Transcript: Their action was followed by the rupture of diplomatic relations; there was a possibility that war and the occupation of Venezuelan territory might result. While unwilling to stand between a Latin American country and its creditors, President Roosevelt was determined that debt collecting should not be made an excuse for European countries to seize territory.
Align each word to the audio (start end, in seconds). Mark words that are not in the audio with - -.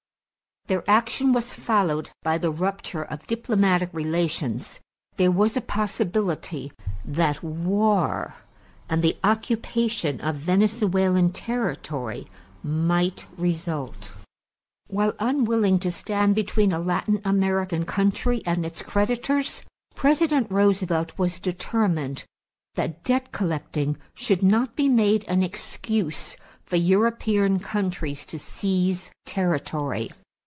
Their 0.67 0.89
action 0.89 1.33
was 1.33 1.53
followed 1.53 2.11
by 2.23 2.37
the 2.37 2.51
rupture 2.51 3.03
of 3.03 3.27
diplomatic 3.27 3.89
relations; 3.91 4.79
there 5.17 5.31
was 5.31 5.57
a 5.57 5.59
possibility 5.61 6.71
that 7.03 7.43
war 7.43 8.35
and 8.87 9.01
the 9.01 9.17
occupation 9.21 10.21
of 10.21 10.37
Venezuelan 10.37 11.33
territory 11.33 12.27
might 12.63 13.25
result. 13.35 14.13
While 14.87 15.11
unwilling 15.19 15.77
to 15.79 15.91
stand 15.91 16.35
between 16.35 16.71
a 16.71 16.79
Latin 16.79 17.21
American 17.25 17.83
country 17.83 18.41
and 18.45 18.65
its 18.65 18.81
creditors, 18.81 19.63
President 19.95 20.49
Roosevelt 20.49 21.11
was 21.17 21.39
determined 21.39 22.23
that 22.75 23.03
debt 23.03 23.33
collecting 23.33 23.97
should 24.15 24.41
not 24.43 24.77
be 24.77 24.87
made 24.87 25.25
an 25.25 25.43
excuse 25.43 26.37
for 26.63 26.77
European 26.77 27.59
countries 27.59 28.23
to 28.27 28.39
seize 28.39 29.11
territory. 29.25 30.11